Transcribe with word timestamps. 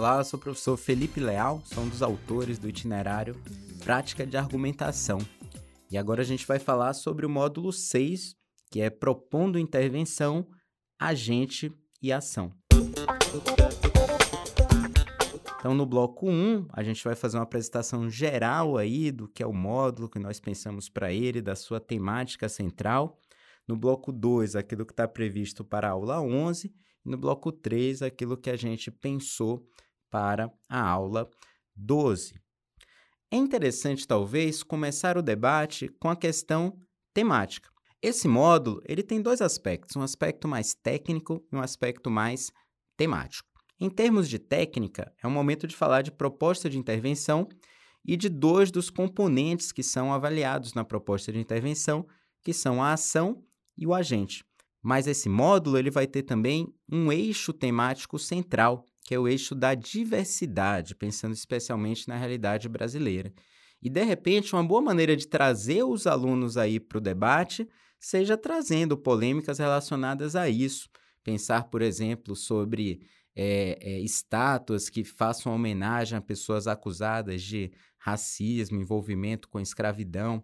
Olá, 0.00 0.16
eu 0.16 0.24
sou 0.24 0.40
o 0.40 0.42
professor 0.42 0.78
Felipe 0.78 1.20
Leal, 1.20 1.60
sou 1.62 1.84
um 1.84 1.88
dos 1.90 2.00
autores 2.00 2.58
do 2.58 2.66
itinerário 2.66 3.36
Prática 3.84 4.26
de 4.26 4.34
Argumentação. 4.34 5.18
E 5.90 5.98
agora 5.98 6.22
a 6.22 6.24
gente 6.24 6.46
vai 6.46 6.58
falar 6.58 6.94
sobre 6.94 7.26
o 7.26 7.28
módulo 7.28 7.70
6, 7.70 8.34
que 8.70 8.80
é 8.80 8.88
Propondo 8.88 9.58
Intervenção, 9.58 10.48
Agente 10.98 11.70
e 12.00 12.10
Ação. 12.10 12.50
Então, 15.58 15.74
no 15.74 15.84
bloco 15.84 16.30
1, 16.30 16.68
a 16.72 16.82
gente 16.82 17.04
vai 17.04 17.14
fazer 17.14 17.36
uma 17.36 17.42
apresentação 17.42 18.08
geral 18.08 18.78
aí 18.78 19.12
do 19.12 19.28
que 19.28 19.42
é 19.42 19.46
o 19.46 19.52
módulo 19.52 20.08
que 20.08 20.18
nós 20.18 20.40
pensamos 20.40 20.88
para 20.88 21.12
ele, 21.12 21.42
da 21.42 21.54
sua 21.54 21.78
temática 21.78 22.48
central. 22.48 23.18
No 23.68 23.76
bloco 23.76 24.12
2, 24.12 24.56
aquilo 24.56 24.86
que 24.86 24.94
está 24.94 25.06
previsto 25.06 25.62
para 25.62 25.88
a 25.88 25.90
aula 25.90 26.22
11. 26.22 26.72
E 27.04 27.10
no 27.10 27.18
bloco 27.18 27.52
3, 27.52 28.00
aquilo 28.00 28.34
que 28.34 28.48
a 28.48 28.56
gente 28.56 28.90
pensou 28.90 29.68
para 30.10 30.50
a 30.68 30.80
aula 30.80 31.28
12. 31.76 32.34
É 33.30 33.36
interessante, 33.36 34.06
talvez, 34.06 34.62
começar 34.62 35.16
o 35.16 35.22
debate 35.22 35.88
com 36.00 36.10
a 36.10 36.16
questão 36.16 36.76
temática. 37.14 37.70
Esse 38.02 38.26
módulo 38.26 38.80
ele 38.86 39.02
tem 39.02 39.22
dois 39.22 39.40
aspectos, 39.40 39.94
um 39.94 40.02
aspecto 40.02 40.48
mais 40.48 40.74
técnico 40.74 41.46
e 41.52 41.56
um 41.56 41.60
aspecto 41.60 42.10
mais 42.10 42.50
temático. 42.96 43.48
Em 43.78 43.88
termos 43.88 44.28
de 44.28 44.38
técnica, 44.38 45.12
é 45.22 45.26
o 45.26 45.30
momento 45.30 45.66
de 45.66 45.76
falar 45.76 46.02
de 46.02 46.10
proposta 46.10 46.68
de 46.68 46.78
intervenção 46.78 47.48
e 48.04 48.16
de 48.16 48.28
dois 48.28 48.70
dos 48.70 48.90
componentes 48.90 49.72
que 49.72 49.82
são 49.82 50.12
avaliados 50.12 50.74
na 50.74 50.84
proposta 50.84 51.32
de 51.32 51.38
intervenção, 51.38 52.06
que 52.42 52.52
são 52.52 52.82
a 52.82 52.92
ação 52.92 53.44
e 53.76 53.86
o 53.86 53.94
agente. 53.94 54.44
Mas 54.82 55.06
esse 55.06 55.28
módulo 55.28 55.78
ele 55.78 55.90
vai 55.90 56.06
ter 56.06 56.22
também 56.22 56.66
um 56.90 57.12
eixo 57.12 57.52
temático 57.52 58.18
central, 58.18 58.84
que 59.10 59.14
é 59.16 59.18
o 59.18 59.26
eixo 59.26 59.56
da 59.56 59.74
diversidade, 59.74 60.94
pensando 60.94 61.34
especialmente 61.34 62.06
na 62.06 62.16
realidade 62.16 62.68
brasileira. 62.68 63.32
E 63.82 63.90
de 63.90 64.04
repente, 64.04 64.54
uma 64.54 64.62
boa 64.62 64.80
maneira 64.80 65.16
de 65.16 65.26
trazer 65.26 65.82
os 65.82 66.06
alunos 66.06 66.56
aí 66.56 66.78
para 66.78 66.98
o 66.98 67.00
debate 67.00 67.68
seja 67.98 68.36
trazendo 68.36 68.96
polêmicas 68.96 69.58
relacionadas 69.58 70.36
a 70.36 70.48
isso. 70.48 70.88
Pensar, 71.24 71.64
por 71.64 71.82
exemplo, 71.82 72.36
sobre 72.36 73.00
é, 73.34 73.78
é, 73.80 73.98
estátuas 73.98 74.88
que 74.88 75.02
façam 75.02 75.52
homenagem 75.52 76.16
a 76.16 76.22
pessoas 76.22 76.68
acusadas 76.68 77.42
de 77.42 77.72
racismo, 77.98 78.80
envolvimento 78.80 79.48
com 79.48 79.58
escravidão. 79.58 80.40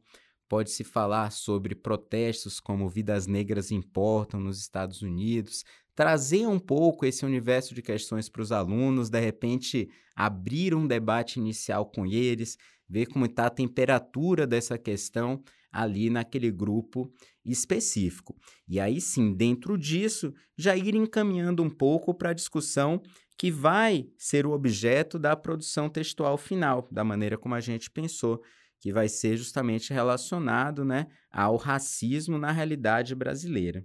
Pode-se 0.48 0.82
falar 0.82 1.30
sobre 1.30 1.76
protestos 1.76 2.58
como 2.58 2.88
Vidas 2.88 3.28
Negras 3.28 3.70
Importam 3.70 4.40
nos 4.40 4.58
Estados 4.58 5.02
Unidos, 5.02 5.62
trazer 5.96 6.46
um 6.46 6.58
pouco 6.58 7.06
esse 7.06 7.24
universo 7.24 7.74
de 7.74 7.80
questões 7.80 8.28
para 8.28 8.42
os 8.42 8.52
alunos, 8.52 9.08
de 9.08 9.18
repente 9.18 9.88
abrir 10.14 10.74
um 10.74 10.86
debate 10.86 11.40
inicial 11.40 11.86
com 11.86 12.06
eles, 12.06 12.58
ver 12.88 13.06
como 13.06 13.24
está 13.24 13.46
a 13.46 13.50
temperatura 13.50 14.46
dessa 14.46 14.76
questão 14.76 15.42
ali 15.72 16.10
naquele 16.10 16.50
grupo 16.50 17.10
específico. 17.44 18.36
E 18.68 18.78
aí 18.78 19.00
sim, 19.00 19.34
dentro 19.34 19.76
disso, 19.78 20.34
já 20.56 20.76
ir 20.76 20.94
encaminhando 20.94 21.62
um 21.62 21.70
pouco 21.70 22.14
para 22.14 22.30
a 22.30 22.34
discussão 22.34 23.02
que 23.38 23.50
vai 23.50 24.06
ser 24.18 24.46
o 24.46 24.52
objeto 24.52 25.18
da 25.18 25.34
produção 25.34 25.88
textual 25.88 26.36
final, 26.36 26.86
da 26.90 27.04
maneira 27.04 27.38
como 27.38 27.54
a 27.54 27.60
gente 27.60 27.90
pensou, 27.90 28.42
que 28.80 28.92
vai 28.92 29.08
ser 29.08 29.36
justamente 29.36 29.92
relacionado 29.92 30.84
né, 30.84 31.06
ao 31.30 31.56
racismo 31.56 32.38
na 32.38 32.52
realidade 32.52 33.14
brasileira. 33.14 33.84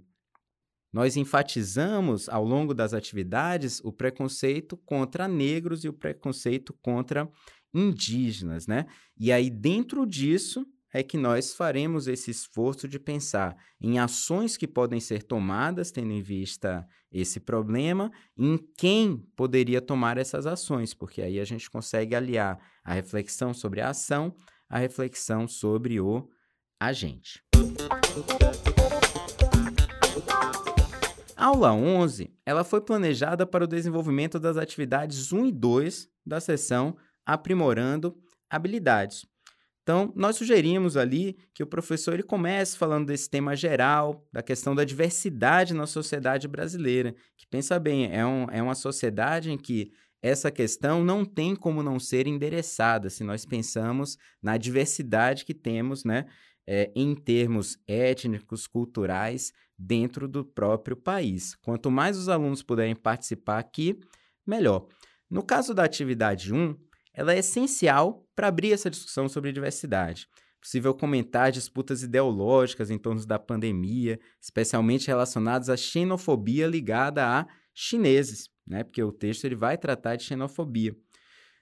Nós 0.92 1.16
enfatizamos 1.16 2.28
ao 2.28 2.44
longo 2.44 2.74
das 2.74 2.92
atividades 2.92 3.80
o 3.82 3.92
preconceito 3.92 4.76
contra 4.76 5.26
negros 5.26 5.84
e 5.84 5.88
o 5.88 5.92
preconceito 5.92 6.74
contra 6.82 7.28
indígenas, 7.72 8.66
né? 8.66 8.86
E 9.18 9.32
aí, 9.32 9.48
dentro 9.48 10.06
disso, 10.06 10.66
é 10.92 11.02
que 11.02 11.16
nós 11.16 11.54
faremos 11.54 12.06
esse 12.06 12.30
esforço 12.30 12.86
de 12.86 12.98
pensar 12.98 13.56
em 13.80 13.98
ações 13.98 14.58
que 14.58 14.68
podem 14.68 15.00
ser 15.00 15.22
tomadas, 15.22 15.90
tendo 15.90 16.12
em 16.12 16.20
vista 16.20 16.86
esse 17.10 17.40
problema, 17.40 18.12
em 18.36 18.58
quem 18.76 19.16
poderia 19.34 19.80
tomar 19.80 20.18
essas 20.18 20.46
ações, 20.46 20.92
porque 20.92 21.22
aí 21.22 21.40
a 21.40 21.44
gente 21.44 21.70
consegue 21.70 22.14
aliar 22.14 22.58
a 22.84 22.92
reflexão 22.92 23.54
sobre 23.54 23.80
a 23.80 23.88
ação 23.88 24.34
à 24.68 24.78
reflexão 24.78 25.46
sobre 25.46 26.00
o 26.00 26.28
agente. 26.80 27.42
A 31.42 31.46
aula 31.46 31.72
11, 31.72 32.32
ela 32.46 32.62
foi 32.62 32.80
planejada 32.80 33.44
para 33.44 33.64
o 33.64 33.66
desenvolvimento 33.66 34.38
das 34.38 34.56
atividades 34.56 35.32
1 35.32 35.46
e 35.46 35.50
2 35.50 36.08
da 36.24 36.38
sessão 36.38 36.96
Aprimorando 37.26 38.16
Habilidades. 38.48 39.26
Então, 39.82 40.12
nós 40.14 40.36
sugerimos 40.36 40.96
ali 40.96 41.36
que 41.52 41.64
o 41.64 41.66
professor 41.66 42.14
ele 42.14 42.22
comece 42.22 42.78
falando 42.78 43.08
desse 43.08 43.28
tema 43.28 43.56
geral, 43.56 44.24
da 44.32 44.40
questão 44.40 44.72
da 44.72 44.84
diversidade 44.84 45.74
na 45.74 45.84
sociedade 45.84 46.46
brasileira, 46.46 47.12
que 47.36 47.44
pensa 47.44 47.76
bem, 47.76 48.08
é, 48.14 48.24
um, 48.24 48.46
é 48.48 48.62
uma 48.62 48.76
sociedade 48.76 49.50
em 49.50 49.58
que 49.58 49.90
essa 50.22 50.48
questão 50.48 51.02
não 51.02 51.24
tem 51.24 51.56
como 51.56 51.82
não 51.82 51.98
ser 51.98 52.28
endereçada, 52.28 53.10
se 53.10 53.24
nós 53.24 53.44
pensamos 53.44 54.16
na 54.40 54.56
diversidade 54.56 55.44
que 55.44 55.54
temos, 55.54 56.04
né, 56.04 56.24
é, 56.64 56.92
em 56.94 57.16
termos 57.16 57.76
étnicos, 57.88 58.68
culturais, 58.68 59.52
dentro 59.82 60.28
do 60.28 60.44
próprio 60.44 60.96
país. 60.96 61.54
Quanto 61.56 61.90
mais 61.90 62.16
os 62.16 62.28
alunos 62.28 62.62
puderem 62.62 62.94
participar 62.94 63.58
aqui, 63.58 63.98
melhor. 64.46 64.86
No 65.28 65.42
caso 65.42 65.74
da 65.74 65.84
atividade 65.84 66.52
1, 66.52 66.76
ela 67.12 67.34
é 67.34 67.38
essencial 67.38 68.26
para 68.34 68.48
abrir 68.48 68.72
essa 68.72 68.90
discussão 68.90 69.28
sobre 69.28 69.52
diversidade. 69.52 70.28
Possível 70.60 70.94
comentar 70.94 71.50
disputas 71.50 72.02
ideológicas 72.02 72.90
em 72.90 72.98
torno 72.98 73.26
da 73.26 73.38
pandemia, 73.38 74.20
especialmente 74.40 75.08
relacionadas 75.08 75.68
à 75.68 75.76
xenofobia 75.76 76.68
ligada 76.68 77.26
a 77.26 77.46
chineses, 77.74 78.48
né? 78.64 78.84
Porque 78.84 79.02
o 79.02 79.10
texto 79.10 79.44
ele 79.44 79.56
vai 79.56 79.76
tratar 79.76 80.14
de 80.14 80.22
xenofobia. 80.22 80.96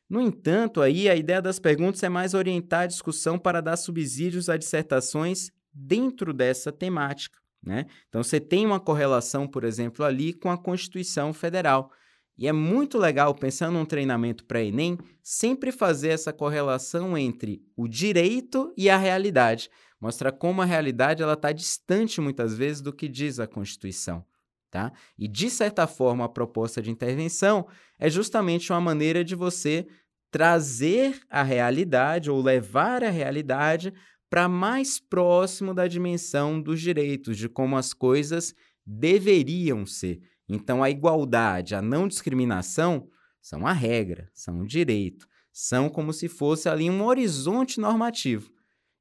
No 0.08 0.20
entanto, 0.20 0.82
aí 0.82 1.08
a 1.08 1.16
ideia 1.16 1.40
das 1.40 1.58
perguntas 1.58 2.02
é 2.02 2.08
mais 2.08 2.34
orientar 2.34 2.82
a 2.82 2.86
discussão 2.86 3.38
para 3.38 3.62
dar 3.62 3.76
subsídios 3.76 4.50
a 4.50 4.56
dissertações 4.56 5.50
dentro 5.72 6.34
dessa 6.34 6.70
temática. 6.70 7.39
Né? 7.62 7.86
Então, 8.08 8.22
você 8.22 8.40
tem 8.40 8.64
uma 8.64 8.80
correlação, 8.80 9.46
por 9.46 9.64
exemplo, 9.64 10.04
ali 10.04 10.32
com 10.32 10.50
a 10.50 10.58
Constituição 10.58 11.32
Federal. 11.32 11.90
E 12.38 12.48
é 12.48 12.52
muito 12.52 12.96
legal, 12.96 13.34
pensando 13.34 13.74
num 13.74 13.84
treinamento 13.84 14.46
para 14.46 14.62
Enem, 14.62 14.96
sempre 15.22 15.70
fazer 15.70 16.08
essa 16.08 16.32
correlação 16.32 17.16
entre 17.18 17.62
o 17.76 17.86
direito 17.86 18.72
e 18.78 18.88
a 18.88 18.96
realidade. 18.96 19.68
Mostrar 20.00 20.32
como 20.32 20.62
a 20.62 20.64
realidade 20.64 21.22
está 21.22 21.52
distante, 21.52 22.18
muitas 22.20 22.56
vezes, 22.56 22.80
do 22.80 22.94
que 22.94 23.06
diz 23.08 23.38
a 23.38 23.46
Constituição. 23.46 24.24
Tá? 24.70 24.90
E, 25.18 25.28
de 25.28 25.50
certa 25.50 25.86
forma, 25.86 26.24
a 26.24 26.28
proposta 26.28 26.80
de 26.80 26.90
intervenção 26.90 27.68
é 27.98 28.08
justamente 28.08 28.72
uma 28.72 28.80
maneira 28.80 29.22
de 29.22 29.34
você 29.34 29.86
trazer 30.30 31.20
a 31.28 31.42
realidade 31.42 32.30
ou 32.30 32.40
levar 32.40 33.04
a 33.04 33.10
realidade 33.10 33.92
para 34.30 34.48
mais 34.48 35.00
próximo 35.00 35.74
da 35.74 35.88
dimensão 35.88 36.62
dos 36.62 36.80
direitos, 36.80 37.36
de 37.36 37.48
como 37.48 37.76
as 37.76 37.92
coisas 37.92 38.54
deveriam 38.86 39.84
ser. 39.84 40.20
Então, 40.48 40.82
a 40.82 40.88
igualdade, 40.88 41.74
a 41.74 41.82
não 41.82 42.06
discriminação 42.06 43.08
são 43.42 43.66
a 43.66 43.72
regra, 43.72 44.30
são 44.32 44.60
o 44.60 44.66
direito, 44.66 45.26
são 45.52 45.88
como 45.88 46.12
se 46.12 46.28
fosse 46.28 46.68
ali 46.68 46.88
um 46.88 47.04
horizonte 47.04 47.80
normativo. 47.80 48.52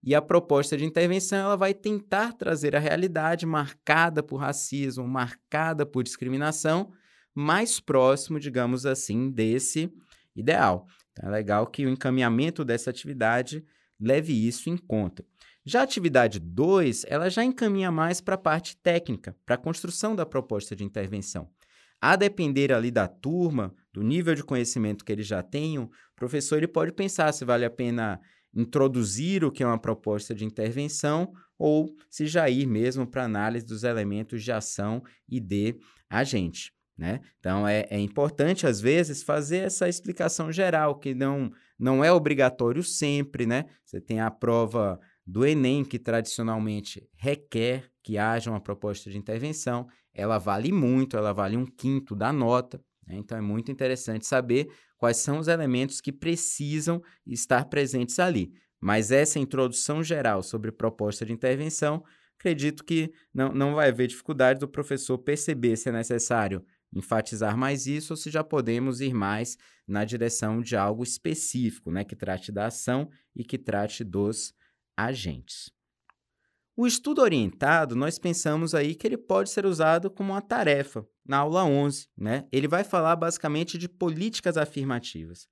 E 0.04 0.16
a 0.16 0.22
proposta 0.22 0.78
de 0.78 0.86
intervenção 0.86 1.38
ela 1.40 1.58
vai 1.58 1.74
tentar 1.74 2.34
trazer 2.34 2.76
a 2.76 2.80
realidade 2.80 3.46
marcada 3.46 4.24
por 4.24 4.38
racismo, 4.38 5.08
marcada 5.08 5.86
por 5.86 6.04
discriminação, 6.04 6.92
mais 7.36 7.80
próximo, 7.80 8.40
digamos 8.40 8.86
assim, 8.86 9.30
desse 9.30 9.94
ideal. 10.36 10.88
Então, 11.12 11.30
é 11.30 11.32
legal 11.32 11.68
que 11.68 11.86
o 11.86 11.90
encaminhamento 11.90 12.66
dessa 12.66 12.90
atividade 12.90 13.64
leve 14.00 14.34
isso 14.34 14.70
em 14.70 14.78
conta. 14.78 15.26
Já 15.66 15.82
a 15.82 15.84
atividade 15.84 16.40
2, 16.40 17.06
ela 17.08 17.30
já 17.30 17.44
encaminha 17.44 17.92
mais 17.92 18.22
para 18.22 18.36
a 18.36 18.40
parte 18.40 18.78
técnica, 18.78 19.36
para 19.46 19.56
a 19.56 19.58
construção 19.58 20.16
da 20.16 20.26
proposta 20.26 20.76
de 20.76 20.84
intervenção. 20.84 21.50
A 22.02 22.16
depender 22.16 22.72
ali 22.72 22.90
da 22.90 23.08
turma, 23.08 23.76
do 23.92 24.02
nível 24.02 24.34
de 24.34 24.44
conhecimento 24.44 25.04
que 25.04 25.12
eles 25.12 25.28
já 25.28 25.44
tenham, 25.44 25.84
o 25.84 26.16
professor 26.16 26.58
ele 26.58 26.68
pode 26.68 26.94
pensar 26.94 27.34
se 27.34 27.44
vale 27.44 27.66
a 27.66 27.70
pena 27.70 28.20
introduzir 28.54 29.44
o 29.44 29.52
que 29.52 29.62
é 29.62 29.68
uma 29.68 29.78
proposta 29.78 30.34
de 30.34 30.46
intervenção 30.46 31.34
ou 31.58 31.94
se 32.10 32.26
já 32.26 32.50
ir 32.50 32.66
mesmo 32.66 33.06
para 33.06 33.26
análise 33.26 33.66
dos 33.66 33.84
elementos 33.84 34.44
de 34.44 34.52
ação 34.52 35.04
e 35.28 35.40
de 35.40 35.78
agente. 36.10 36.74
Né? 36.98 37.22
Então, 37.40 37.68
é, 37.68 37.86
é 37.90 38.00
importante, 38.00 38.68
às 38.68 38.82
vezes, 38.82 39.24
fazer 39.24 39.60
essa 39.60 39.88
explicação 39.88 40.52
geral, 40.52 41.00
que 41.00 41.14
não, 41.14 41.52
não 41.80 42.04
é 42.04 42.12
obrigatório 42.12 42.84
sempre. 42.84 43.46
Né? 43.46 43.66
Você 43.86 44.02
tem 44.02 44.20
a 44.20 44.30
prova 44.30 45.00
do 45.26 45.46
Enem, 45.46 45.86
que 45.86 45.98
tradicionalmente 45.98 47.08
requer 47.16 47.90
que 48.04 48.18
haja 48.18 48.50
uma 48.50 48.60
proposta 48.60 49.10
de 49.10 49.18
intervenção, 49.18 49.88
ela 50.14 50.38
vale 50.38 50.72
muito, 50.72 51.16
ela 51.16 51.32
vale 51.32 51.56
um 51.56 51.66
quinto 51.66 52.16
da 52.16 52.34
nota. 52.34 52.84
Né? 53.08 53.16
Então 53.18 53.38
é 53.38 53.42
muito 53.42 53.72
interessante 53.72 54.26
saber 54.26 54.68
quais 54.98 55.18
são 55.18 55.40
os 55.40 55.48
elementos 55.48 56.02
que 56.02 56.12
precisam 56.12 57.02
estar 57.26 57.66
presentes 57.66 58.20
ali. 58.20 58.52
Mas 58.82 59.12
essa 59.12 59.40
introdução 59.40 60.04
geral 60.04 60.42
sobre 60.42 60.72
proposta 60.72 61.26
de 61.26 61.34
intervenção, 61.34 62.04
acredito 62.40 62.84
que 62.84 63.12
não, 63.34 63.54
não 63.54 63.76
vai 63.76 63.90
haver 63.90 64.08
dificuldade 64.08 64.60
do 64.60 64.68
professor 64.68 65.18
perceber 65.18 65.76
se 65.76 65.90
é 65.90 65.92
necessário 65.92 66.64
enfatizar 66.94 67.58
mais 67.58 67.88
isso 67.88 68.14
ou 68.14 68.18
se 68.18 68.30
já 68.30 68.44
podemos 68.44 69.02
ir 69.02 69.14
mais 69.14 69.58
na 69.88 70.04
direção 70.06 70.62
de 70.62 70.76
algo 70.76 71.04
específico, 71.04 71.92
né, 71.92 72.04
que 72.04 72.16
trate 72.16 72.52
da 72.52 72.68
ação 72.68 73.10
e 73.36 73.44
que 73.44 73.58
trate 73.58 74.04
dos 74.04 74.54
agentes. 74.98 75.72
O 76.76 76.88
estudo 76.88 77.22
orientado, 77.22 77.94
nós 77.96 78.18
pensamos 78.18 78.74
aí 78.74 78.96
que 78.96 79.06
ele 79.06 79.18
pode 79.18 79.50
ser 79.50 79.66
usado 79.66 80.10
como 80.10 80.32
uma 80.32 80.42
tarefa 80.42 81.06
na 81.28 81.40
aula 81.40 81.66
11, 81.66 82.08
né? 82.18 82.48
Ele 82.54 82.70
vai 82.70 82.86
falar 82.86 83.18
basicamente 83.18 83.78
de 83.78 83.90
políticas 83.90 84.56
afirmativas. 84.56 85.46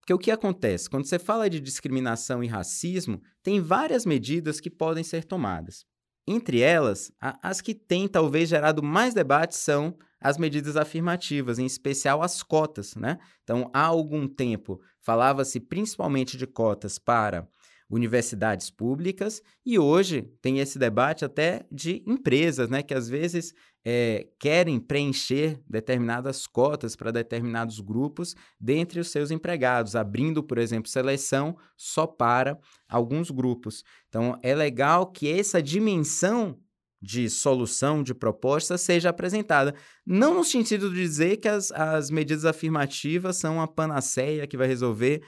Porque 0.00 0.14
o 0.14 0.18
que 0.18 0.30
acontece? 0.30 0.88
Quando 0.88 1.06
você 1.06 1.18
fala 1.18 1.50
de 1.50 1.58
discriminação 1.58 2.42
e 2.42 2.46
racismo, 2.46 3.20
tem 3.42 3.60
várias 3.60 4.06
medidas 4.06 4.60
que 4.60 4.70
podem 4.70 5.02
ser 5.02 5.24
tomadas. 5.24 5.84
Entre 6.32 6.60
elas, 6.60 7.10
as 7.42 7.60
que 7.60 7.74
têm 7.74 8.06
talvez 8.06 8.48
gerado 8.48 8.84
mais 8.84 9.12
debate 9.12 9.56
são 9.56 9.98
as 10.20 10.38
medidas 10.38 10.76
afirmativas, 10.76 11.58
em 11.58 11.66
especial 11.66 12.22
as 12.22 12.40
cotas, 12.40 12.94
né? 12.94 13.18
Então, 13.42 13.68
há 13.74 13.82
algum 13.82 14.28
tempo 14.28 14.80
falava-se 15.00 15.58
principalmente 15.58 16.36
de 16.36 16.46
cotas 16.46 17.00
para 17.00 17.48
universidades 17.90 18.70
públicas 18.70 19.42
e 19.66 19.78
hoje 19.78 20.22
tem 20.40 20.60
esse 20.60 20.78
debate 20.78 21.24
até 21.24 21.66
de 21.70 22.02
empresas, 22.06 22.70
né, 22.70 22.82
que 22.82 22.94
às 22.94 23.08
vezes 23.08 23.52
é, 23.84 24.28
querem 24.38 24.78
preencher 24.78 25.60
determinadas 25.68 26.46
cotas 26.46 26.94
para 26.94 27.10
determinados 27.10 27.80
grupos 27.80 28.36
dentre 28.60 29.00
os 29.00 29.10
seus 29.10 29.30
empregados, 29.30 29.96
abrindo, 29.96 30.42
por 30.42 30.58
exemplo, 30.58 30.88
seleção 30.88 31.56
só 31.76 32.06
para 32.06 32.58
alguns 32.88 33.30
grupos. 33.30 33.82
Então, 34.08 34.38
é 34.42 34.54
legal 34.54 35.06
que 35.06 35.30
essa 35.30 35.62
dimensão 35.62 36.58
de 37.02 37.30
solução, 37.30 38.02
de 38.02 38.14
proposta, 38.14 38.76
seja 38.76 39.08
apresentada. 39.08 39.74
Não 40.06 40.34
no 40.34 40.44
sentido 40.44 40.90
de 40.90 40.96
dizer 40.96 41.38
que 41.38 41.48
as, 41.48 41.72
as 41.72 42.10
medidas 42.10 42.44
afirmativas 42.44 43.36
são 43.36 43.60
a 43.60 43.66
panaceia 43.66 44.46
que 44.46 44.56
vai 44.56 44.66
resolver 44.66 45.22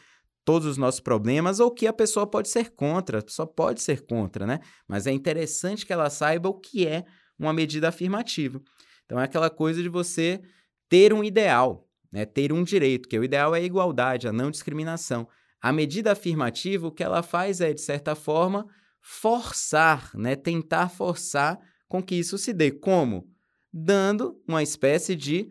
todos 0.44 0.66
os 0.66 0.76
nossos 0.76 1.00
problemas 1.00 1.60
ou 1.60 1.70
que 1.70 1.86
a 1.86 1.92
pessoa 1.92 2.26
pode 2.26 2.48
ser 2.48 2.70
contra, 2.70 3.18
a 3.20 3.22
pessoa 3.22 3.46
pode 3.46 3.80
ser 3.80 4.04
contra, 4.04 4.46
né? 4.46 4.60
Mas 4.88 5.06
é 5.06 5.12
interessante 5.12 5.86
que 5.86 5.92
ela 5.92 6.10
saiba 6.10 6.48
o 6.48 6.54
que 6.54 6.86
é 6.86 7.04
uma 7.38 7.52
medida 7.52 7.88
afirmativa. 7.88 8.60
Então 9.04 9.20
é 9.20 9.24
aquela 9.24 9.50
coisa 9.50 9.82
de 9.82 9.88
você 9.88 10.40
ter 10.88 11.12
um 11.12 11.22
ideal, 11.22 11.88
né? 12.10 12.24
Ter 12.24 12.52
um 12.52 12.64
direito, 12.64 13.08
que 13.08 13.18
o 13.18 13.24
ideal 13.24 13.54
é 13.54 13.58
a 13.60 13.62
igualdade, 13.62 14.28
a 14.28 14.32
não 14.32 14.50
discriminação. 14.50 15.28
A 15.60 15.72
medida 15.72 16.12
afirmativa, 16.12 16.86
o 16.86 16.92
que 16.92 17.04
ela 17.04 17.22
faz 17.22 17.60
é, 17.60 17.72
de 17.72 17.80
certa 17.80 18.14
forma, 18.14 18.66
forçar, 19.00 20.10
né? 20.14 20.34
Tentar 20.34 20.88
forçar 20.88 21.58
com 21.88 22.02
que 22.02 22.14
isso 22.14 22.36
se 22.36 22.52
dê. 22.52 22.70
Como? 22.70 23.28
Dando 23.72 24.40
uma 24.46 24.62
espécie 24.62 25.14
de 25.14 25.50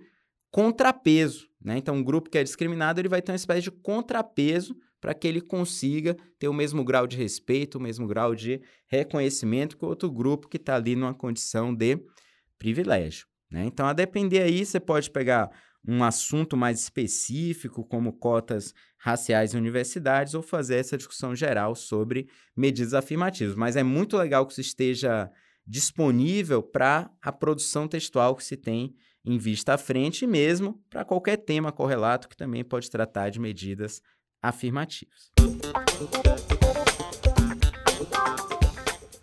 contrapeso. 0.50 1.51
Né? 1.64 1.78
Então, 1.78 1.96
um 1.96 2.04
grupo 2.04 2.30
que 2.30 2.38
é 2.38 2.44
discriminado 2.44 3.00
ele 3.00 3.10
vai 3.10 3.22
ter 3.22 3.32
uma 3.32 3.36
espécie 3.36 3.62
de 3.62 3.72
contrapeso 3.72 4.76
para 5.00 5.14
que 5.14 5.28
ele 5.28 5.42
consiga 5.42 6.16
ter 6.38 6.48
o 6.48 6.54
mesmo 6.54 6.84
grau 6.84 7.08
de 7.08 7.18
respeito, 7.18 7.78
o 7.78 7.82
mesmo 7.82 8.08
grau 8.08 8.36
de 8.36 8.62
reconhecimento 8.88 9.78
que 9.78 9.86
outro 9.86 10.12
grupo 10.12 10.48
que 10.48 10.58
está 10.58 10.76
ali 10.76 10.96
numa 10.96 11.14
condição 11.14 11.74
de 11.74 12.00
privilégio. 12.58 13.26
Né? 13.50 13.66
Então, 13.66 13.88
a 13.88 13.94
depender 13.94 14.42
aí, 14.42 14.66
você 14.66 14.80
pode 14.80 15.10
pegar 15.10 15.50
um 15.88 16.04
assunto 16.04 16.56
mais 16.56 16.80
específico, 16.80 17.84
como 17.84 18.14
cotas 18.14 18.74
raciais 18.98 19.54
em 19.54 19.58
universidades, 19.58 20.36
ou 20.36 20.44
fazer 20.44 20.76
essa 20.76 20.98
discussão 20.98 21.36
geral 21.36 21.74
sobre 21.76 22.30
medidas 22.56 22.94
afirmativas. 22.94 23.56
Mas 23.56 23.76
é 23.76 23.82
muito 23.82 24.16
legal 24.16 24.46
que 24.46 24.54
isso 24.54 24.62
esteja 24.62 25.32
disponível 25.66 26.62
para 26.62 27.10
a 27.22 27.32
produção 27.32 27.88
textual 27.88 28.36
que 28.36 28.44
se 28.44 28.56
tem 28.56 28.94
em 29.24 29.38
vista 29.38 29.74
à 29.74 29.78
frente, 29.78 30.26
mesmo 30.26 30.82
para 30.90 31.06
qualquer 31.06 31.38
tema 31.38 31.72
correlato 31.72 32.28
que 32.28 32.36
também 32.36 32.64
pode 32.64 32.90
tratar 32.90 33.30
de 33.30 33.40
medidas 33.40 34.02
afirmativas. 34.42 35.32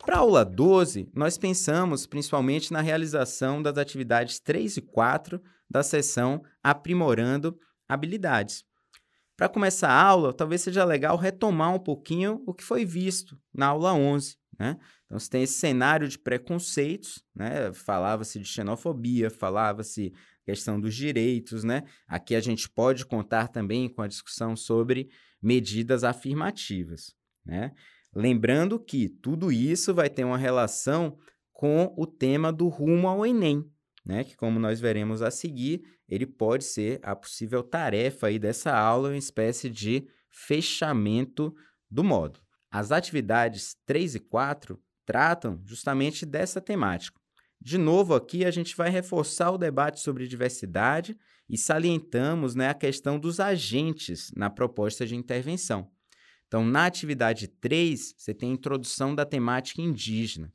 Para 0.05 0.17
a 0.17 0.21
aula 0.21 0.45
12, 0.45 1.11
nós 1.15 1.37
pensamos 1.37 2.07
principalmente 2.07 2.73
na 2.73 2.81
realização 2.81 3.61
das 3.61 3.77
atividades 3.77 4.41
3 4.41 4.79
e 4.79 4.81
4 4.81 5.41
da 5.69 5.83
sessão 5.83 6.43
Aprimorando 6.63 7.59
Habilidades. 7.89 8.65
Para 9.37 9.49
começar 9.49 9.91
a 9.91 10.03
aula, 10.03 10.33
talvez 10.33 10.63
seja 10.63 10.85
legal 10.85 11.17
retomar 11.17 11.75
um 11.75 11.79
pouquinho 11.79 12.43
o 12.47 12.55
que 12.55 12.65
foi 12.65 12.85
visto 12.85 13.39
na 13.55 13.67
aula 13.67 13.93
11. 13.93 14.37
Né? 14.59 14.77
Então, 15.05 15.19
você 15.19 15.31
tem 15.31 15.43
esse 15.43 15.55
cenário 15.55 16.09
de 16.09 16.19
preconceitos, 16.19 17.25
né? 17.35 17.73
falava-se 17.73 18.39
de 18.41 18.45
xenofobia, 18.47 19.31
falava-se 19.31 20.13
questão 20.45 20.81
dos 20.81 20.95
direitos. 20.95 21.63
Né? 21.63 21.85
Aqui 22.07 22.35
a 22.35 22.41
gente 22.41 22.69
pode 22.69 23.07
contar 23.07 23.49
também 23.49 23.89
com 23.89 24.03
a 24.03 24.09
discussão 24.09 24.57
sobre 24.57 25.09
medidas 25.41 26.03
afirmativas. 26.03 27.15
Né? 27.45 27.73
Lembrando 28.15 28.81
que 28.81 29.09
tudo 29.09 29.53
isso 29.53 29.95
vai 29.95 30.11
ter 30.11 30.25
uma 30.25 30.39
relação 30.39 31.17
com 31.53 31.95
o 31.97 32.07
tema 32.07 32.53
do 32.53 32.69
rumo 32.69 33.09
ao 33.09 33.25
Enem, 33.25 33.65
né? 34.05 34.25
que, 34.25 34.37
como 34.37 34.59
nós 34.59 34.81
veremos 34.81 35.23
a 35.23 35.31
seguir, 35.31 35.83
ele 36.09 36.27
pode 36.27 36.65
ser 36.65 36.99
a 37.03 37.15
possível 37.15 37.63
tarefa 37.63 38.29
aí 38.29 38.39
dessa 38.39 38.75
aula, 38.77 39.11
uma 39.11 39.17
espécie 39.17 39.69
de 39.69 40.09
fechamento 40.31 41.55
do 41.91 42.03
módulo. 42.03 42.48
As 42.71 42.93
atividades 42.93 43.77
3 43.87 44.17
e 44.17 44.21
4 44.21 44.79
tratam 45.07 45.61
justamente 45.65 46.27
dessa 46.27 46.61
temática. 46.61 47.19
De 47.61 47.77
novo, 47.77 48.15
aqui 48.15 48.45
a 48.45 48.51
gente 48.51 48.77
vai 48.77 48.89
reforçar 48.91 49.51
o 49.51 49.59
debate 49.59 50.01
sobre 50.01 50.29
diversidade 50.29 51.17
e 51.49 51.57
salientamos 51.59 52.55
né, 52.55 52.69
a 52.69 52.75
questão 52.75 53.19
dos 53.19 53.41
agentes 53.41 54.31
na 54.37 54.49
proposta 54.49 55.07
de 55.07 55.17
intervenção. 55.17 55.91
Então, 56.47 56.65
na 56.65 56.87
atividade 56.87 57.49
3, 57.49 58.15
você 58.17 58.33
tem 58.33 58.51
a 58.51 58.55
introdução 58.55 59.15
da 59.15 59.25
temática 59.25 59.83
indígena. 59.83 60.53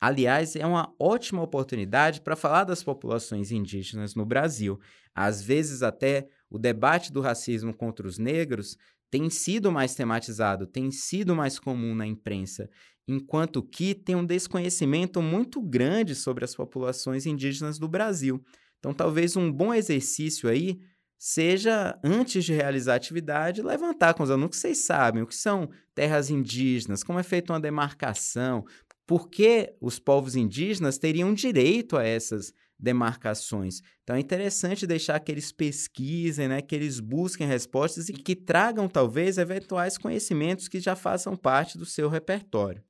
Aliás, 0.00 0.56
é 0.56 0.66
uma 0.66 0.92
ótima 0.98 1.42
oportunidade 1.42 2.22
para 2.22 2.34
falar 2.34 2.64
das 2.64 2.82
populações 2.82 3.52
indígenas 3.52 4.14
no 4.14 4.24
Brasil. 4.24 4.80
Às 5.14 5.42
vezes, 5.42 5.82
até 5.82 6.26
o 6.48 6.58
debate 6.58 7.12
do 7.12 7.20
racismo 7.20 7.72
contra 7.72 8.06
os 8.06 8.18
negros 8.18 8.76
tem 9.10 9.28
sido 9.28 9.72
mais 9.72 9.94
tematizado, 9.94 10.66
tem 10.66 10.90
sido 10.90 11.34
mais 11.34 11.58
comum 11.58 11.94
na 11.94 12.06
imprensa, 12.06 12.70
enquanto 13.08 13.62
que 13.62 13.94
tem 13.94 14.14
um 14.14 14.24
desconhecimento 14.24 15.20
muito 15.20 15.60
grande 15.60 16.14
sobre 16.14 16.44
as 16.44 16.54
populações 16.54 17.26
indígenas 17.26 17.78
do 17.78 17.88
Brasil. 17.88 18.42
Então, 18.78 18.94
talvez 18.94 19.36
um 19.36 19.50
bom 19.50 19.74
exercício 19.74 20.48
aí 20.48 20.78
seja, 21.18 21.98
antes 22.02 22.44
de 22.44 22.54
realizar 22.54 22.94
a 22.94 22.96
atividade, 22.96 23.60
levantar 23.60 24.14
com 24.14 24.22
os 24.22 24.30
alunos 24.30 24.46
o 24.46 24.50
que 24.50 24.56
vocês 24.56 24.78
sabem, 24.78 25.22
o 25.22 25.26
que 25.26 25.34
são 25.34 25.68
terras 25.94 26.30
indígenas, 26.30 27.02
como 27.02 27.18
é 27.18 27.22
feita 27.22 27.52
uma 27.52 27.60
demarcação, 27.60 28.64
por 29.06 29.28
que 29.28 29.74
os 29.82 29.98
povos 29.98 30.34
indígenas 30.34 30.96
teriam 30.96 31.34
direito 31.34 31.98
a 31.98 32.04
essas 32.04 32.54
demarcações. 32.80 33.80
Então 34.02 34.16
é 34.16 34.20
interessante 34.20 34.86
deixar 34.86 35.20
que 35.20 35.30
eles 35.30 35.52
pesquisem, 35.52 36.48
né, 36.48 36.62
que 36.62 36.74
eles 36.74 36.98
busquem 36.98 37.46
respostas 37.46 38.08
e 38.08 38.12
que 38.12 38.34
tragam 38.34 38.88
talvez 38.88 39.38
eventuais 39.38 39.98
conhecimentos 39.98 40.66
que 40.66 40.80
já 40.80 40.96
façam 40.96 41.36
parte 41.36 41.76
do 41.76 41.84
seu 41.84 42.08
repertório. 42.08 42.82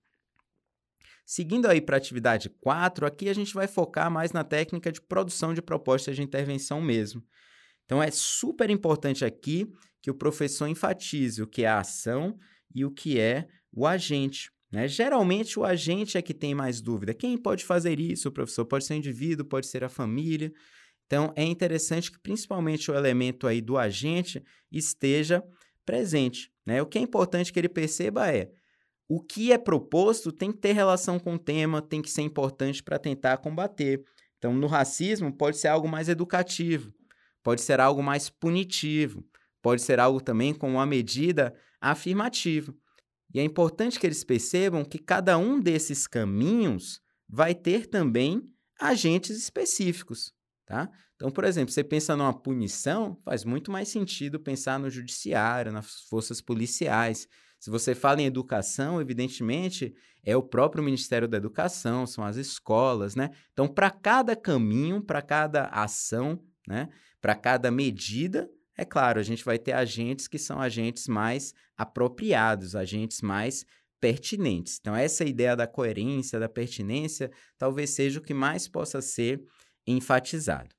Seguindo 1.26 1.66
aí 1.66 1.80
para 1.80 1.97
a 1.97 1.99
atividade 1.99 2.49
4, 2.49 3.06
aqui 3.06 3.28
a 3.28 3.35
gente 3.35 3.54
vai 3.54 3.66
focar 3.66 4.11
mais 4.11 4.32
na 4.32 4.42
técnica 4.42 4.90
de 4.90 5.00
produção 5.00 5.54
de 5.54 5.62
propostas 5.62 6.16
de 6.16 6.23
intervenção 6.23 6.80
mesmo. 6.80 7.23
Então 7.85 8.02
é 8.02 8.11
super 8.11 8.70
importante 8.70 9.25
aqui 9.25 9.70
que 10.02 10.11
o 10.11 10.14
professor 10.14 10.66
enfatize 10.66 11.42
o 11.42 11.47
que 11.47 11.64
é 11.64 11.68
a 11.68 11.80
ação 11.80 12.38
e 12.75 12.85
o 12.85 12.90
que 12.90 13.18
é 13.18 13.47
o 13.73 13.87
agente. 13.87 14.50
Né? 14.71 14.87
Geralmente, 14.87 15.59
o 15.59 15.65
agente 15.65 16.17
é 16.17 16.23
que 16.23 16.33
tem 16.33 16.55
mais 16.55 16.81
dúvida. 16.81 17.12
Quem 17.12 17.37
pode 17.37 17.65
fazer 17.65 17.99
isso, 17.99 18.31
professor? 18.31 18.65
Pode 18.65 18.85
ser 18.85 18.95
o 18.95 18.97
indivíduo, 18.97 19.45
pode 19.45 19.67
ser 19.67 19.83
a 19.83 19.89
família. 19.89 20.53
Então, 21.07 21.33
é 21.35 21.43
interessante 21.43 22.11
que, 22.11 22.19
principalmente, 22.21 22.91
o 22.91 22.95
elemento 22.95 23.47
aí 23.47 23.61
do 23.61 23.77
agente 23.77 24.43
esteja 24.71 25.43
presente. 25.85 26.53
Né? 26.65 26.81
O 26.81 26.87
que 26.87 26.99
é 26.99 27.00
importante 27.00 27.53
que 27.53 27.59
ele 27.59 27.69
perceba 27.69 28.33
é 28.33 28.50
o 29.09 29.21
que 29.21 29.50
é 29.50 29.59
proposto 29.59 30.31
tem 30.31 30.53
que 30.53 30.59
ter 30.59 30.73
relação 30.73 31.19
com 31.19 31.35
o 31.35 31.39
tema, 31.39 31.83
tem 31.83 32.00
que 32.00 32.09
ser 32.09 32.23
importante 32.23 32.81
para 32.81 32.97
tentar 32.97 33.39
combater. 33.39 34.05
Então, 34.39 34.55
no 34.55 34.69
racismo, 34.69 35.33
pode 35.33 35.57
ser 35.57 35.67
algo 35.67 35.89
mais 35.89 36.09
educativo, 36.09 36.95
pode 37.43 37.61
ser 37.61 37.81
algo 37.81 38.05
mais 38.05 38.31
punitivo, 38.31 39.25
pode 39.61 39.83
ser 39.83 39.99
algo 39.99 40.21
também 40.21 40.55
com 40.55 40.71
uma 40.71 40.87
medida 40.87 41.53
afirmativa. 41.81 42.73
E 43.32 43.40
é 43.40 43.44
importante 43.44 43.99
que 43.99 44.06
eles 44.06 44.25
percebam 44.25 44.84
que 44.84 44.99
cada 44.99 45.38
um 45.38 45.60
desses 45.60 46.06
caminhos 46.06 47.00
vai 47.28 47.54
ter 47.54 47.87
também 47.87 48.42
agentes 48.80 49.37
específicos, 49.37 50.32
tá? 50.66 50.90
Então, 51.14 51.30
por 51.30 51.44
exemplo, 51.44 51.72
você 51.72 51.84
pensa 51.84 52.16
numa 52.16 52.32
punição, 52.32 53.20
faz 53.25 53.44
muito 53.44 53.70
mais 53.70 53.88
sentido 53.88 54.40
pensar 54.40 54.78
no 54.78 54.88
judiciário, 54.88 55.70
nas 55.70 56.00
forças 56.08 56.40
policiais. 56.40 57.28
Se 57.58 57.68
você 57.68 57.94
fala 57.94 58.22
em 58.22 58.25
educação, 58.25 59.00
evidentemente, 59.00 59.94
é 60.25 60.34
o 60.34 60.42
próprio 60.42 60.82
Ministério 60.82 61.28
da 61.28 61.37
Educação, 61.37 62.06
são 62.06 62.25
as 62.25 62.37
escolas, 62.37 63.14
né? 63.14 63.30
Então, 63.52 63.68
para 63.68 63.90
cada 63.90 64.34
caminho, 64.34 65.02
para 65.02 65.20
cada 65.20 65.66
ação, 65.66 66.42
né? 66.66 66.88
Para 67.20 67.34
cada 67.34 67.70
medida, 67.70 68.49
é 68.80 68.84
claro, 68.87 69.20
a 69.20 69.22
gente 69.22 69.44
vai 69.44 69.58
ter 69.58 69.72
agentes 69.72 70.26
que 70.26 70.38
são 70.38 70.58
agentes 70.58 71.06
mais 71.06 71.52
apropriados, 71.76 72.75
agentes 72.75 73.20
mais 73.20 73.66
pertinentes. 74.00 74.78
Então, 74.80 74.96
essa 74.96 75.22
ideia 75.22 75.54
da 75.54 75.66
coerência, 75.66 76.40
da 76.40 76.49
pertinência, 76.49 77.30
talvez 77.58 77.90
seja 77.90 78.18
o 78.18 78.22
que 78.22 78.32
mais 78.32 78.66
possa 78.66 79.02
ser 79.02 79.44
enfatizado. 79.87 80.75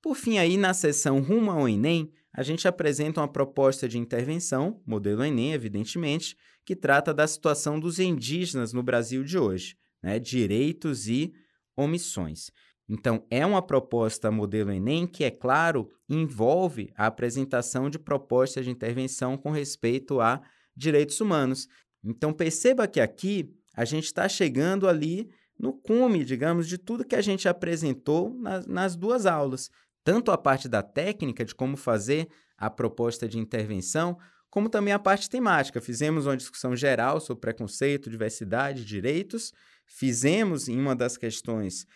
Por 0.00 0.14
fim, 0.14 0.38
aí 0.38 0.56
na 0.56 0.72
seção 0.72 1.20
Rumo 1.20 1.50
ao 1.50 1.68
Enem, 1.68 2.12
a 2.32 2.44
gente 2.44 2.68
apresenta 2.68 3.20
uma 3.20 3.26
proposta 3.26 3.88
de 3.88 3.98
intervenção, 3.98 4.80
modelo 4.86 5.24
Enem, 5.24 5.52
evidentemente, 5.52 6.36
que 6.64 6.76
trata 6.76 7.12
da 7.12 7.26
situação 7.26 7.80
dos 7.80 7.98
indígenas 7.98 8.72
no 8.72 8.84
Brasil 8.84 9.24
de 9.24 9.36
hoje, 9.36 9.76
né? 10.00 10.20
direitos 10.20 11.08
e 11.08 11.34
omissões. 11.76 12.52
Então, 12.88 13.24
é 13.30 13.44
uma 13.46 13.62
proposta 13.62 14.30
modelo 14.30 14.70
Enem 14.70 15.06
que, 15.06 15.24
é 15.24 15.30
claro, 15.30 15.90
envolve 16.08 16.92
a 16.96 17.06
apresentação 17.06 17.88
de 17.88 17.98
propostas 17.98 18.64
de 18.64 18.70
intervenção 18.70 19.36
com 19.36 19.50
respeito 19.50 20.20
a 20.20 20.42
direitos 20.76 21.20
humanos. 21.20 21.68
Então, 22.04 22.32
perceba 22.32 22.88
que 22.88 23.00
aqui 23.00 23.54
a 23.74 23.84
gente 23.84 24.04
está 24.04 24.28
chegando 24.28 24.88
ali 24.88 25.30
no 25.58 25.72
cume, 25.72 26.24
digamos, 26.24 26.66
de 26.66 26.76
tudo 26.76 27.04
que 27.04 27.14
a 27.14 27.22
gente 27.22 27.48
apresentou 27.48 28.34
nas, 28.34 28.66
nas 28.66 28.96
duas 28.96 29.26
aulas. 29.26 29.70
Tanto 30.04 30.32
a 30.32 30.38
parte 30.38 30.68
da 30.68 30.82
técnica, 30.82 31.44
de 31.44 31.54
como 31.54 31.76
fazer 31.76 32.28
a 32.58 32.68
proposta 32.68 33.28
de 33.28 33.38
intervenção, 33.38 34.18
como 34.50 34.68
também 34.68 34.92
a 34.92 34.98
parte 34.98 35.30
temática. 35.30 35.80
Fizemos 35.80 36.26
uma 36.26 36.36
discussão 36.36 36.76
geral 36.76 37.20
sobre 37.20 37.40
preconceito, 37.40 38.10
diversidade, 38.10 38.84
direitos. 38.84 39.52
Fizemos, 39.86 40.68
em 40.68 40.78
uma 40.78 40.94
das 40.94 41.16
questões, 41.16 41.86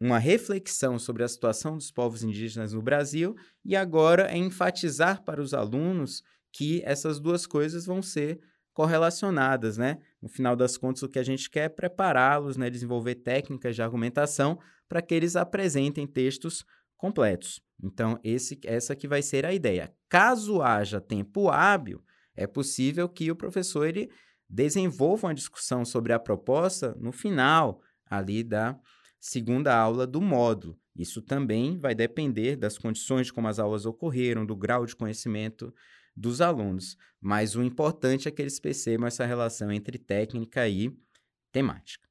uma 0.00 0.18
reflexão 0.18 0.98
sobre 0.98 1.22
a 1.22 1.28
situação 1.28 1.76
dos 1.76 1.90
povos 1.90 2.22
indígenas 2.22 2.72
no 2.72 2.82
Brasil 2.82 3.34
e 3.64 3.74
agora 3.74 4.30
é 4.30 4.36
enfatizar 4.36 5.24
para 5.24 5.40
os 5.40 5.54
alunos 5.54 6.22
que 6.52 6.82
essas 6.84 7.18
duas 7.18 7.46
coisas 7.46 7.86
vão 7.86 8.02
ser 8.02 8.40
correlacionadas, 8.72 9.78
né? 9.78 9.98
No 10.20 10.28
final 10.28 10.54
das 10.54 10.76
contas, 10.76 11.02
o 11.02 11.08
que 11.08 11.18
a 11.18 11.22
gente 11.22 11.48
quer 11.48 11.64
é 11.64 11.68
prepará-los, 11.68 12.58
né, 12.58 12.68
desenvolver 12.68 13.14
técnicas 13.14 13.74
de 13.74 13.80
argumentação 13.80 14.58
para 14.86 15.00
que 15.00 15.14
eles 15.14 15.34
apresentem 15.34 16.06
textos 16.06 16.62
completos. 16.96 17.60
Então, 17.82 18.18
esse, 18.22 18.58
essa 18.64 18.94
que 18.94 19.08
vai 19.08 19.22
ser 19.22 19.46
a 19.46 19.52
ideia. 19.54 19.94
Caso 20.10 20.60
haja 20.60 21.00
tempo 21.00 21.48
hábil, 21.48 22.02
é 22.34 22.46
possível 22.46 23.08
que 23.08 23.30
o 23.30 23.36
professor 23.36 23.86
ele 23.86 24.10
desenvolva 24.48 25.28
uma 25.28 25.34
discussão 25.34 25.84
sobre 25.84 26.12
a 26.12 26.18
proposta 26.18 26.94
no 27.00 27.12
final 27.12 27.80
ali 28.08 28.44
da 28.44 28.78
segunda 29.20 29.76
aula 29.76 30.06
do 30.06 30.20
módulo. 30.20 30.78
Isso 30.94 31.20
também 31.20 31.78
vai 31.78 31.94
depender 31.94 32.56
das 32.56 32.78
condições 32.78 33.26
de 33.26 33.32
como 33.32 33.48
as 33.48 33.58
aulas 33.58 33.84
ocorreram, 33.84 34.46
do 34.46 34.56
grau 34.56 34.86
de 34.86 34.96
conhecimento 34.96 35.72
dos 36.16 36.40
alunos. 36.40 36.96
Mas 37.20 37.54
o 37.54 37.62
importante 37.62 38.28
é 38.28 38.30
que 38.30 38.40
eles 38.40 38.58
percebam 38.58 39.06
essa 39.06 39.26
relação 39.26 39.70
entre 39.70 39.98
técnica 39.98 40.66
e 40.68 40.90
temática. 41.52 42.06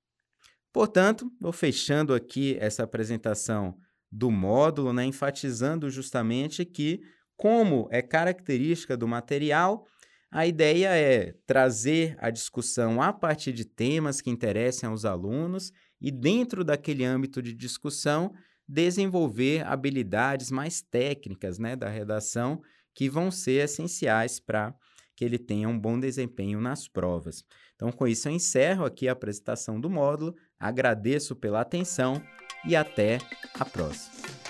Portanto, 0.71 1.31
vou 1.39 1.53
fechando 1.53 2.13
aqui 2.13 2.57
essa 2.59 2.83
apresentação 2.83 3.77
do 4.11 4.29
módulo, 4.29 4.93
né, 4.93 5.05
enfatizando 5.05 5.89
justamente 5.89 6.63
que, 6.65 7.01
como 7.35 7.87
é 7.91 8.01
característica 8.01 8.95
do 8.95 9.07
material, 9.07 9.85
a 10.29 10.45
ideia 10.45 10.89
é 10.89 11.33
trazer 11.45 12.15
a 12.19 12.29
discussão 12.29 13.01
a 13.01 13.13
partir 13.13 13.53
de 13.53 13.63
temas 13.63 14.19
que 14.19 14.29
interessem 14.29 14.87
aos 14.89 15.05
alunos 15.05 15.71
e, 15.99 16.11
dentro 16.11 16.63
daquele 16.63 17.03
âmbito 17.03 17.41
de 17.41 17.53
discussão, 17.53 18.33
desenvolver 18.67 19.65
habilidades 19.65 20.51
mais 20.51 20.81
técnicas 20.81 21.59
né, 21.59 21.75
da 21.75 21.89
redação 21.89 22.61
que 22.93 23.09
vão 23.09 23.29
ser 23.29 23.63
essenciais 23.63 24.39
para 24.39 24.73
que 25.15 25.23
ele 25.23 25.37
tenha 25.37 25.69
um 25.69 25.79
bom 25.79 25.99
desempenho 25.99 26.59
nas 26.59 26.87
provas. 26.87 27.43
Então, 27.75 27.91
com 27.91 28.07
isso, 28.07 28.27
eu 28.27 28.33
encerro 28.33 28.85
aqui 28.85 29.07
a 29.07 29.13
apresentação 29.13 29.79
do 29.79 29.89
módulo, 29.89 30.35
agradeço 30.59 31.35
pela 31.35 31.61
atenção 31.61 32.21
e 32.65 32.75
até 32.75 33.19
a 33.53 33.63
próxima. 33.63 34.44